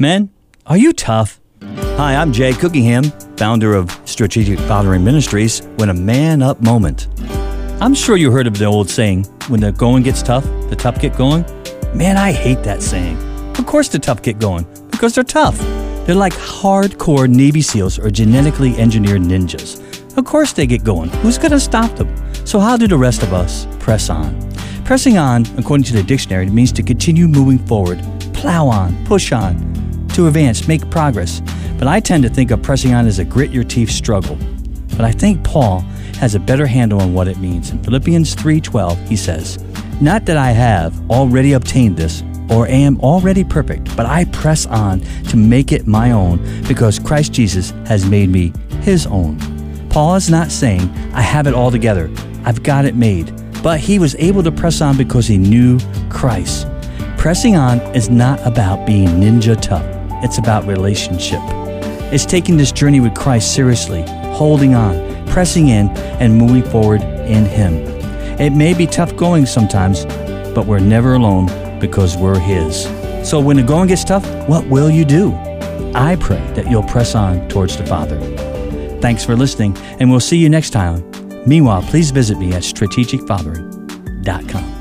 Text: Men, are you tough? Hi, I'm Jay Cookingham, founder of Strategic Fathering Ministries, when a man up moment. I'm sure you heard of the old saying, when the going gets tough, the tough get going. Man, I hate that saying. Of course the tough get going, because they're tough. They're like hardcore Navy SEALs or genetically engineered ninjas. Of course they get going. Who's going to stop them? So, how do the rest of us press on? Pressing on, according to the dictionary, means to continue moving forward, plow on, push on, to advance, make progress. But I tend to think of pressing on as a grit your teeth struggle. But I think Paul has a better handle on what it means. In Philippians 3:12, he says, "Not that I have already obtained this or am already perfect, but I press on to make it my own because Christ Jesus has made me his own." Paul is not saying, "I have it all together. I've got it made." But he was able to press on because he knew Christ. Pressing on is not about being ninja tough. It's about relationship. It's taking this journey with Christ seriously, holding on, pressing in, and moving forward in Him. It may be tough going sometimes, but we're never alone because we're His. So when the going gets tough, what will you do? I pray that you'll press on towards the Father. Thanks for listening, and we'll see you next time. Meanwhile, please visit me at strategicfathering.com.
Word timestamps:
Men, 0.00 0.30
are 0.64 0.78
you 0.78 0.94
tough? 0.94 1.42
Hi, 1.62 2.14
I'm 2.14 2.32
Jay 2.32 2.54
Cookingham, 2.54 3.04
founder 3.36 3.74
of 3.74 3.90
Strategic 4.06 4.58
Fathering 4.60 5.04
Ministries, 5.04 5.60
when 5.76 5.90
a 5.90 5.94
man 5.94 6.40
up 6.40 6.62
moment. 6.62 7.08
I'm 7.82 7.92
sure 7.92 8.16
you 8.16 8.32
heard 8.32 8.46
of 8.46 8.56
the 8.56 8.64
old 8.64 8.88
saying, 8.88 9.24
when 9.48 9.60
the 9.60 9.72
going 9.72 10.02
gets 10.02 10.22
tough, 10.22 10.44
the 10.70 10.74
tough 10.74 10.98
get 11.02 11.18
going. 11.18 11.44
Man, 11.94 12.16
I 12.16 12.32
hate 12.32 12.62
that 12.62 12.80
saying. 12.82 13.18
Of 13.58 13.66
course 13.66 13.88
the 13.88 13.98
tough 13.98 14.22
get 14.22 14.38
going, 14.38 14.66
because 14.90 15.14
they're 15.14 15.22
tough. 15.22 15.58
They're 16.06 16.14
like 16.14 16.32
hardcore 16.32 17.28
Navy 17.28 17.60
SEALs 17.60 17.98
or 17.98 18.10
genetically 18.10 18.74
engineered 18.76 19.20
ninjas. 19.20 20.16
Of 20.16 20.24
course 20.24 20.54
they 20.54 20.66
get 20.66 20.82
going. 20.82 21.10
Who's 21.20 21.36
going 21.36 21.50
to 21.50 21.60
stop 21.60 21.94
them? 21.96 22.08
So, 22.46 22.58
how 22.58 22.78
do 22.78 22.88
the 22.88 22.96
rest 22.96 23.22
of 23.22 23.34
us 23.34 23.66
press 23.80 24.08
on? 24.08 24.50
Pressing 24.86 25.18
on, 25.18 25.44
according 25.58 25.84
to 25.84 25.92
the 25.92 26.02
dictionary, 26.02 26.48
means 26.48 26.72
to 26.72 26.82
continue 26.82 27.28
moving 27.28 27.58
forward, 27.58 28.02
plow 28.32 28.66
on, 28.66 28.96
push 29.04 29.30
on, 29.30 29.70
to 30.14 30.26
advance, 30.26 30.68
make 30.68 30.88
progress. 30.90 31.42
But 31.78 31.88
I 31.88 32.00
tend 32.00 32.22
to 32.24 32.28
think 32.28 32.50
of 32.50 32.62
pressing 32.62 32.92
on 32.94 33.06
as 33.06 33.18
a 33.18 33.24
grit 33.24 33.50
your 33.50 33.64
teeth 33.64 33.90
struggle. 33.90 34.36
But 34.96 35.04
I 35.04 35.12
think 35.12 35.42
Paul 35.44 35.80
has 36.18 36.34
a 36.34 36.40
better 36.40 36.66
handle 36.66 37.00
on 37.00 37.14
what 37.14 37.28
it 37.28 37.38
means. 37.38 37.70
In 37.70 37.78
Philippians 37.82 38.34
3:12, 38.34 38.98
he 39.08 39.16
says, 39.16 39.58
"Not 40.00 40.26
that 40.26 40.36
I 40.36 40.52
have 40.52 40.92
already 41.08 41.54
obtained 41.54 41.96
this 41.96 42.22
or 42.50 42.68
am 42.68 42.98
already 43.00 43.44
perfect, 43.44 43.96
but 43.96 44.04
I 44.04 44.24
press 44.24 44.66
on 44.66 45.00
to 45.28 45.36
make 45.36 45.72
it 45.72 45.86
my 45.86 46.10
own 46.10 46.40
because 46.68 46.98
Christ 46.98 47.32
Jesus 47.32 47.72
has 47.86 48.04
made 48.04 48.30
me 48.30 48.52
his 48.82 49.06
own." 49.06 49.38
Paul 49.88 50.16
is 50.16 50.28
not 50.28 50.52
saying, 50.52 50.90
"I 51.14 51.22
have 51.22 51.46
it 51.46 51.54
all 51.54 51.70
together. 51.70 52.10
I've 52.44 52.62
got 52.62 52.84
it 52.84 52.94
made." 52.94 53.32
But 53.62 53.80
he 53.80 53.98
was 53.98 54.16
able 54.18 54.42
to 54.42 54.52
press 54.52 54.80
on 54.80 54.96
because 54.96 55.26
he 55.26 55.38
knew 55.38 55.78
Christ. 56.08 56.66
Pressing 57.16 57.56
on 57.56 57.80
is 57.94 58.08
not 58.10 58.40
about 58.46 58.86
being 58.86 59.08
ninja 59.20 59.58
tough. 59.60 59.84
It's 60.22 60.38
about 60.38 60.66
relationship. 60.66 61.40
It's 62.12 62.26
taking 62.26 62.56
this 62.56 62.72
journey 62.72 63.00
with 63.00 63.14
Christ 63.14 63.54
seriously, 63.54 64.04
holding 64.34 64.74
on, 64.74 65.26
pressing 65.28 65.68
in, 65.68 65.88
and 66.20 66.36
moving 66.36 66.62
forward 66.62 67.02
in 67.02 67.44
Him. 67.44 67.74
It 68.40 68.50
may 68.50 68.74
be 68.74 68.86
tough 68.86 69.14
going 69.16 69.46
sometimes, 69.46 70.04
but 70.54 70.66
we're 70.66 70.80
never 70.80 71.14
alone 71.14 71.46
because 71.78 72.16
we're 72.16 72.38
His. 72.38 72.84
So 73.28 73.40
when 73.40 73.56
the 73.56 73.62
going 73.62 73.88
gets 73.88 74.04
tough, 74.04 74.26
what 74.48 74.66
will 74.66 74.90
you 74.90 75.04
do? 75.04 75.32
I 75.94 76.16
pray 76.20 76.44
that 76.54 76.70
you'll 76.70 76.82
press 76.82 77.14
on 77.14 77.48
towards 77.48 77.76
the 77.76 77.86
Father. 77.86 78.18
Thanks 79.00 79.24
for 79.24 79.36
listening, 79.36 79.76
and 79.98 80.10
we'll 80.10 80.20
see 80.20 80.36
you 80.36 80.48
next 80.48 80.70
time. 80.70 81.04
Meanwhile, 81.46 81.82
please 81.82 82.10
visit 82.10 82.38
me 82.38 82.52
at 82.52 82.62
strategicfathering.com. 82.62 84.79